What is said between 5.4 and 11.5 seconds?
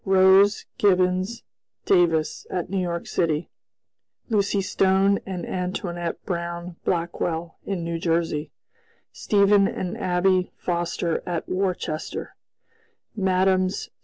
Antoinette Brown Blackwell in New Jersey; Stephen and Abby Foster at